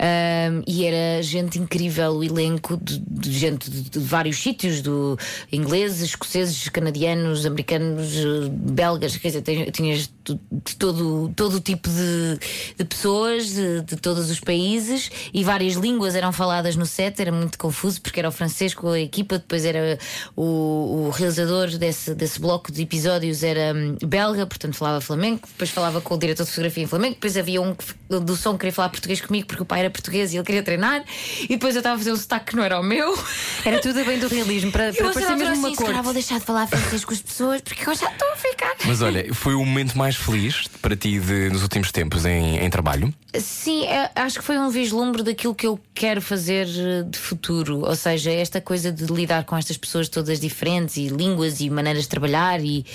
[0.00, 5.18] um, e era gente incrível, o elenco de, de gente de, de vários sítios, do
[5.52, 12.38] ingleses, escoceses, canadianos, americanos, eh, belgas, quer dizer, tinha- tinhas de, todo, todo tipo de,
[12.76, 17.32] de pessoas de, de todos os países e várias línguas eram faladas no set, era
[17.32, 19.98] muito confuso porque era o francês com a equipa, depois era
[20.36, 25.70] o, o realizador desse, desse bloco de episódios era hum, belga, portanto falava flamenco, depois
[25.70, 28.58] falava com o diretor de fotografia em flamenco, depois havia um que- do som que
[28.60, 31.04] queria falar português comigo porque o pai era português e ele queria treinar,
[31.42, 33.16] e depois eu estava a fazer um sotaque que não era o meu.
[33.64, 36.02] Era tudo bem do realismo, para, para você parecer mesmo assim, uma "Se calhar cor.
[36.04, 38.74] vou deixar de falar francês com as pessoas porque eu já estou a ficar.
[38.84, 42.70] Mas olha, foi o momento mais feliz para ti de- nos últimos tempos em, em
[42.70, 43.12] trabalho?
[43.38, 46.66] Sim, é- acho que foi um vislumbre daquilo que eu quero fazer
[47.04, 47.80] de futuro.
[47.80, 52.04] Ou seja, esta coisa de lidar com estas pessoas todas diferentes e línguas e maneiras
[52.04, 52.86] de trabalhar e,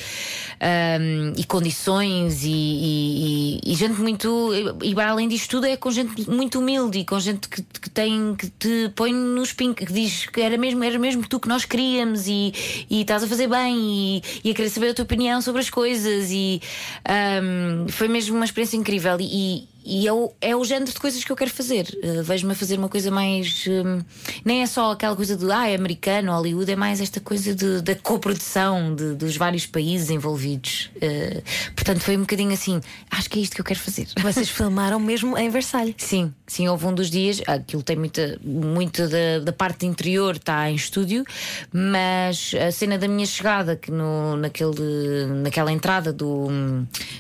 [0.60, 4.52] ahm, e condições e, e- e- e gente muito.
[4.82, 8.36] E além disto tudo, é com gente muito humilde e com gente que, que tem
[8.36, 11.66] que te põe nos pink, que diz que era mesmo, era mesmo tu que nós
[11.66, 12.54] queríamos e,
[12.90, 15.70] e estás a fazer bem e, e a querer saber a tua opinião sobre as
[15.70, 16.30] coisas.
[16.32, 16.62] E
[17.06, 19.18] ahm, foi mesmo uma experiência incrível.
[19.20, 21.88] E, e é o, é o género de coisas que eu quero fazer.
[22.04, 23.66] Uh, Vejo-me a fazer uma coisa mais.
[23.68, 24.02] hum,
[24.46, 27.82] nem é só aquela coisa de ah, é americano, Hollywood, é mais esta coisa de,
[27.82, 30.90] da coprodução de- dos vários países envolvidos.
[30.98, 31.42] Uh,
[31.76, 32.80] portanto, foi um bocadinho assim.
[33.12, 34.08] Acho que é isto que eu quero fazer.
[34.22, 35.96] Vocês filmaram mesmo em Versalhes.
[35.98, 40.70] Sim, sim, houve um dos dias, aquilo tem muita, muita da, da parte interior está
[40.70, 41.24] em estúdio,
[41.72, 46.48] mas a cena da minha chegada, que no, naquele, naquela entrada do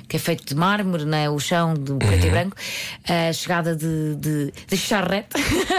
[0.07, 2.52] que é feito de mármore, né, o chão do preto e branco,
[3.07, 5.35] a chegada de, de, de charrete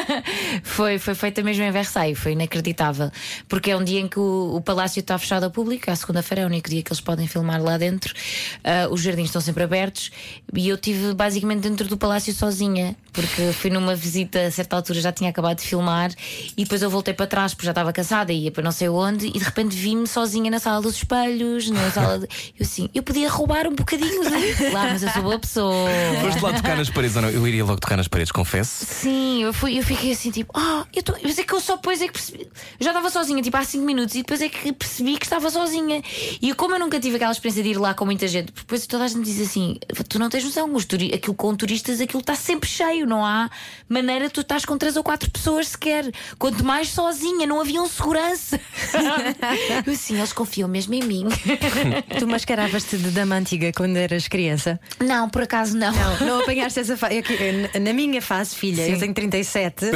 [0.62, 3.10] foi, foi feita mesmo em Versailles, foi inacreditável,
[3.48, 6.42] porque é um dia em que o, o palácio está fechado ao público, à segunda-feira
[6.42, 8.14] é o único dia que eles podem filmar lá dentro,
[8.62, 10.10] Ah, os jardins estão sempre abertos.
[10.54, 15.00] E eu tive basicamente dentro do palácio sozinha, porque fui numa visita a certa altura,
[15.00, 16.10] já tinha acabado de filmar
[16.56, 18.88] e depois eu voltei para trás porque já estava cansada e ia para não sei
[18.88, 22.26] onde e de repente vi-me sozinha na sala dos espelhos, na sala de...
[22.58, 25.88] eu assim, eu podia roubar um bocadinho de lá, mas eu sou boa pessoa.
[26.22, 27.28] Foste lá tocar nas paredes ou não?
[27.28, 28.86] Eu iria logo tocar nas paredes, confesso.
[28.86, 31.76] Sim, eu, fui, eu fiquei assim, tipo, ah, eu tô, mas é que eu só
[31.76, 32.48] depois é que percebi.
[32.80, 35.50] Eu já estava sozinha, tipo, há 5 minutos, e depois é que percebi que estava
[35.50, 36.02] sozinha.
[36.40, 39.04] E como eu nunca tive aquela experiência de ir lá com muita gente, depois toda
[39.04, 42.34] a gente diz assim: tu não tens noção, os turi aquilo com turistas, aquilo está
[42.34, 43.50] sempre cheio, não há
[43.88, 46.10] maneira, tu estás com 3 ou 4 pessoas sequer.
[46.38, 48.58] Quanto mais sozinha, não havia um segurança.
[49.86, 51.26] eu assim, eles confiam mesmo em mim.
[52.18, 54.80] Tu mascaravas-te de dama antiga quando eras criança?
[55.00, 55.92] não, por acaso não.
[55.92, 57.22] Não, não apanhaste essa fase.
[57.80, 59.86] Na minha fase, filha, eu tenho 37.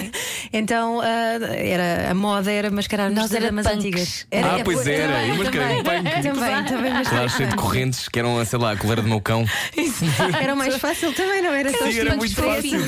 [0.52, 4.26] então ah, era, a moda era mascarar-nos Nós era damas antigas.
[4.32, 6.22] Ah, pois era, também, eu mascarei também, punk.
[6.22, 7.56] também, também Claro, cheio de mascarei.
[7.56, 9.44] correntes que eram, sei lá, a coleira do meu cão.
[10.40, 12.80] Era mais fácil também, não era Sim, era muito fácil.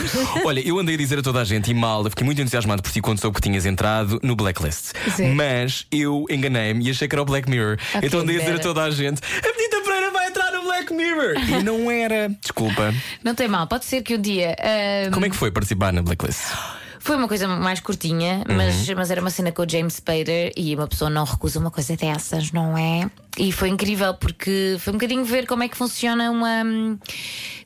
[0.45, 2.91] Olha, eu andei a dizer a toda a gente e mal, fiquei muito entusiasmado por
[2.91, 4.93] ti quando soube que tinhas entrado no Blacklist.
[5.15, 5.35] Sim.
[5.35, 7.77] Mas eu enganei-me e achei que era o Black Mirror.
[7.95, 9.53] Ah, então andei a dizer a toda a gente: a
[10.79, 11.35] Black Mirror!
[11.49, 12.29] E não era.
[12.41, 12.95] Desculpa.
[13.25, 14.57] Não tem mal, pode ser que um dia.
[15.13, 16.41] Como é que foi participar na Blacklist?
[17.01, 20.75] Foi uma coisa mais curtinha, mas, mas era uma cena com o James Spader e
[20.75, 23.09] uma pessoa não recusa uma coisa dessas, não é?
[23.39, 26.63] E foi incrível porque foi um bocadinho ver como é que funciona uma.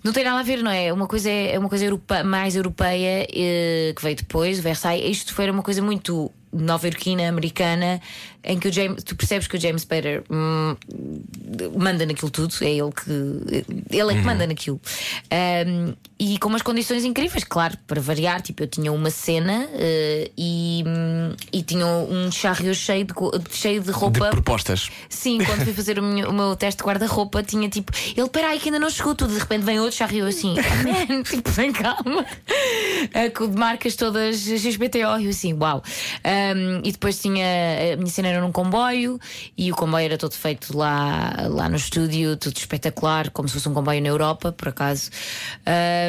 [0.04, 0.92] Não tem nada a ver, não é?
[0.92, 5.10] Uma coisa é é uma coisa europe- mais europeia eh, que veio depois, o Versailles.
[5.18, 8.00] Isto foi uma coisa muito nova-iorquina, americana,
[8.44, 10.76] em que o James, tu percebes que o James Spader hum,
[11.76, 14.80] manda naquilo tudo, é ele que ele é que manda naquilo.
[15.66, 18.40] Um, e com umas condições incríveis, claro, para variar.
[18.42, 20.84] Tipo, eu tinha uma cena eh, e,
[21.52, 23.12] e tinha um charrio cheio de,
[23.50, 24.30] cheio de De roupa.
[24.30, 24.88] propostas.
[25.08, 28.60] Sim, quando fui fazer o meu, o meu teste de guarda-roupa, tinha tipo, ele, peraí,
[28.60, 29.32] que ainda não chegou tudo.
[29.32, 32.24] De repente vem outro charrio assim, "Oh, man, tipo, vem calma.
[33.14, 35.18] Eh, com de marcas todas XBTO.
[35.20, 35.82] E eu assim, uau.
[36.24, 37.44] Um, e depois tinha,
[37.94, 39.18] a minha cena era num comboio
[39.56, 43.68] e o comboio era todo feito lá, lá no estúdio, tudo espetacular, como se fosse
[43.68, 45.10] um comboio na Europa, por acaso.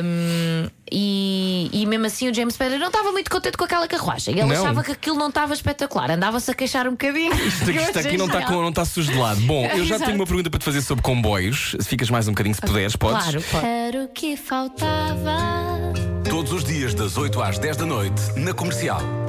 [0.04, 4.36] Um, e, e mesmo assim o James Spader não estava muito contente com aquela carruagem.
[4.38, 4.62] Ele Não.
[4.62, 7.34] achava que aquilo não estava espetacular, andava-se a queixar um bocadinho.
[7.34, 9.42] Isto aqui, isto aqui não está não está de lado.
[9.42, 10.06] Bom, eu já Exato.
[10.06, 11.76] tenho uma pergunta para te fazer sobre comboios.
[11.80, 13.24] Se ficas mais um bocadinho, se puderes, podes.
[13.24, 13.66] Claro, claro.
[13.66, 15.38] Era o que faltava.
[16.30, 19.23] Todos os dias, das 8 às 10 da noite, na comercial.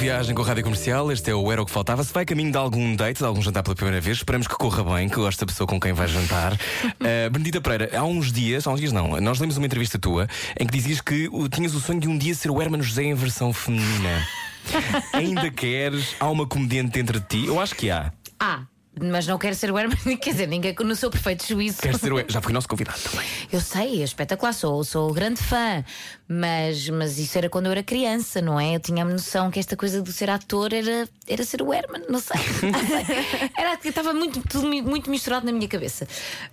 [0.00, 1.12] Viagem com a Rádio Comercial.
[1.12, 2.02] Este é o Era o que Faltava.
[2.02, 4.82] Se vai caminho de algum date, de algum jantar pela primeira vez, esperamos que corra
[4.82, 6.54] bem, que goste da pessoa com quem vai jantar.
[6.54, 10.26] Uh, Benedita Pereira, há uns dias, há uns dias não, nós lemos uma entrevista tua
[10.58, 13.02] em que dizias que uh, tinhas o sonho de um dia ser o Hermano José
[13.02, 14.26] em versão feminina.
[15.12, 16.16] Ainda queres?
[16.18, 17.46] Há uma comediante dentro de ti?
[17.46, 18.10] Eu acho que há.
[18.38, 18.62] Ah,
[19.02, 21.80] mas não quero ser o Herman, quer dizer, ninguém no seu perfeito juízo.
[21.82, 22.24] Quer ser o...
[22.28, 23.26] Já foi nosso convidado também.
[23.52, 25.84] Eu sei, é espetacular, sou, sou grande fã,
[26.28, 28.76] mas, mas isso era quando eu era criança, não é?
[28.76, 32.02] Eu tinha a noção que esta coisa de ser ator era, era ser o Herman,
[32.08, 32.36] não sei.
[33.56, 36.06] Era estava muito, tudo muito misturado na minha cabeça.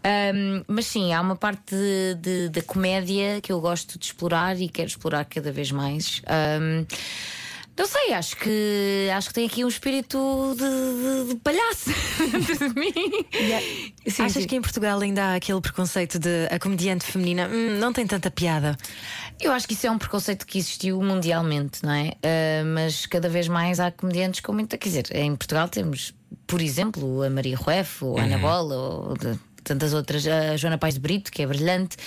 [0.04, 4.60] Ahm, mas sim, há uma parte de- de- da comédia que eu gosto de explorar
[4.60, 6.22] e quero explorar cada vez mais.
[6.28, 6.86] Ahm,
[7.78, 11.90] não sei, acho que acho que tem aqui um espírito de, de- de palhaço
[12.32, 12.94] dentro de mim.
[14.08, 14.48] Sim, Achas sim.
[14.48, 18.32] que em Portugal ainda há aquele preconceito de a comediante feminina "Hum, não tem tanta
[18.32, 18.76] piada?
[19.40, 22.14] Eu acho que isso é um preconceito que existiu mundialmente, não é?
[22.24, 24.78] Ah, mas cada vez mais há comediantes com muita.
[24.78, 26.14] Quer dizer, em Portugal temos,
[26.48, 30.78] por exemplo, a Maria Rueff, ou a Ana Bola, ou de- tantas outras, a Joana
[30.78, 31.98] Paz de Brito, que é brilhante.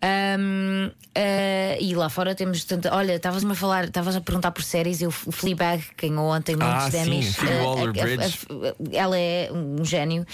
[0.00, 2.94] Ahm, ah, e lá fora temos tanta.
[2.94, 6.94] Olha, estavas-me a falar, estavas a perguntar por séries, eu, o Fleabag ganhou ontem muitos
[6.94, 7.34] Ah, Emmys.
[7.36, 8.38] Phoebe Ah, a- Waller-Bridge.
[8.50, 10.24] a- ela é um gênio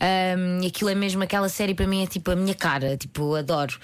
[0.00, 3.34] Um, e aquilo é mesmo aquela série para mim é tipo a minha cara, tipo,
[3.34, 3.78] adoro.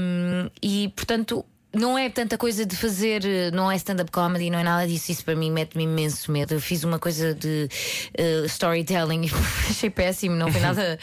[0.00, 1.44] Um, e portanto.
[1.78, 5.12] Não é tanta coisa de fazer, eh, não é stand-up comedy, não é nada disso.
[5.12, 6.54] Isso para mim mete-me imenso medo.
[6.54, 7.68] Eu fiz uma coisa de
[8.16, 9.30] eh, storytelling e
[9.70, 10.98] achei péssimo, não foi nada.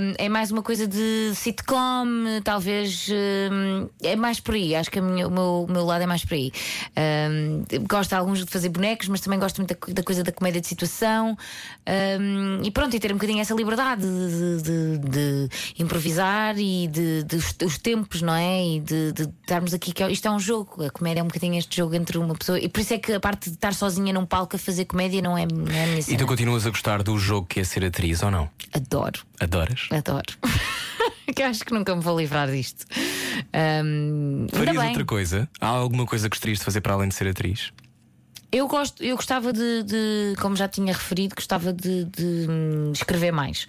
[0.00, 2.06] Um, é mais uma coisa de sitcom,
[2.44, 3.08] talvez.
[3.50, 4.74] um, é mais por aí.
[4.74, 6.52] Acho que minha- o, meu, o meu lado é mais por aí.
[7.30, 10.30] Um, gosto de alguns de fazer bonecos, mas também gosto muito da, da coisa da
[10.32, 11.36] comédia de situação.
[12.62, 15.48] E pronto, e ter um bocadinho essa liberdade de, de- de- de
[15.82, 18.64] improvisar e de, de os, os tempos, não é?
[18.64, 20.84] E de, de estarmos aqui, que é- isto é um jogo.
[20.84, 22.58] A comédia é um bocadinho este jogo entre uma pessoa.
[22.58, 25.20] E por isso é que a parte de estar sozinha num palco a fazer comédia
[25.22, 26.18] não é, não é a minha E cena.
[26.18, 28.48] tu continuas a gostar do jogo que é ser atriz ou não?
[28.72, 29.20] Adoro.
[29.40, 29.88] Adoras?
[29.90, 30.34] Adoro.
[31.34, 32.86] que acho que nunca me vou livrar disto.
[33.54, 35.48] Um, Farias outra coisa?
[35.60, 37.72] Há alguma coisa que gostarias de fazer para além de ser atriz?
[38.52, 43.32] Eu, gosto, eu gostava de, de, como já tinha referido, gostava de, de, hum, escrever
[43.32, 43.66] mais.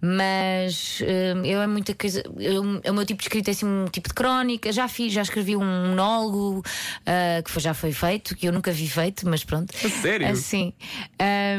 [0.00, 2.22] Mas hum, eu é muita coisa.
[2.38, 4.70] eu- é o meu tipo de escrita é assim um tipo de crónica.
[4.72, 6.62] Já fiz, já escrevi um monólogo
[7.06, 9.72] ah, que foi- já foi feito, que eu nunca vi feito, mas pronto.
[9.84, 10.28] A sério?
[10.28, 10.72] Assim,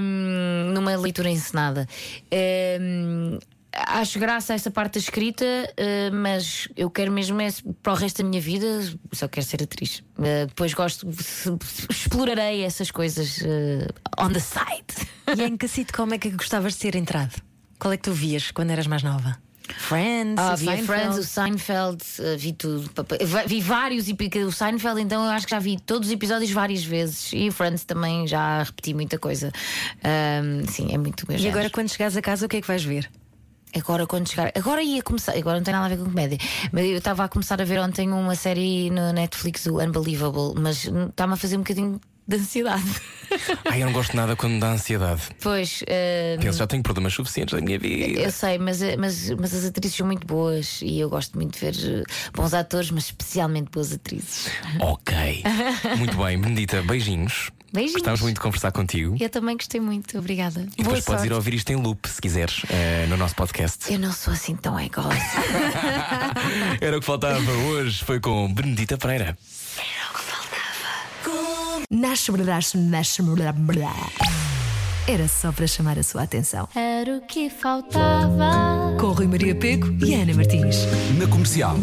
[0.01, 1.87] hum, numa leitura encenada.
[2.81, 3.39] Hum,
[3.73, 5.45] Acho graça a essa parte da escrita,
[5.77, 7.49] eh, mas eu quero mesmo é,
[7.83, 8.65] para o resto da minha vida,
[9.11, 10.01] só quero ser atriz.
[10.23, 11.49] Eh, depois gosto, se-
[11.91, 15.07] explorarei essas coisas eh, on the side.
[15.37, 17.41] E em que sitcom é que gostavas de ser entrado?
[17.77, 19.37] Qual é que tu vias quando eras mais nova?
[19.77, 20.85] Friends, Ah, o vi Seinfeld?
[20.87, 22.03] Friends, o Seinfeld,
[22.39, 22.89] vi tudo.
[23.45, 26.49] Vi vários, e porque o Seinfeld, então eu acho que já vi todos os episódios
[26.51, 27.31] várias vezes.
[27.33, 29.51] E o Friends também já repeti muita coisa.
[30.03, 32.83] Ahm, sim, é muito E agora, quando chegares a casa, o que é que vais
[32.83, 33.11] ver?
[33.75, 34.51] Agora, quando chegar.
[34.55, 35.33] Agora ia começar.
[35.37, 36.37] Agora não tem nada a ver com comédia.
[36.71, 40.85] Mas eu estava a começar a ver ontem uma série no Netflix, o Unbelievable, mas
[40.85, 42.83] está-me a fazer um bocadinho de ansiedade.
[43.65, 45.21] Ai, eu não gosto nada quando me dá ansiedade.
[45.41, 45.81] pois.
[45.87, 48.19] eh, Penso, já tenho problemas suficientes na minha vida.
[48.19, 51.59] eu sei, mas, mas, mas as atrizes são muito boas e eu gosto muito de
[51.59, 52.03] ver eh,
[52.33, 54.49] bons atores, mas especialmente boas atrizes.
[54.79, 55.15] Ok.
[55.97, 57.49] Muito bem, Benedita, beijinhos.
[57.71, 57.93] Beijinhos.
[57.93, 59.15] Gostávamos muito de conversar contigo.
[59.19, 60.67] Eu também gostei muito, obrigada.
[60.77, 63.91] E depois podes ir ouvir isto em loop, se quiseres, eh, no nosso podcast.
[63.91, 65.37] Eu não sou assim tão egoísta.
[66.81, 69.37] Era o que faltava hoje, foi com Benedita Pereira.
[71.89, 73.21] Nasce, nasce, nasce.
[75.07, 76.67] Era só para chamar a sua atenção.
[76.75, 78.97] Era o que faltava.
[78.99, 80.75] Com Rui Maria Peco e Ana Martins.
[81.17, 81.77] Na comercial.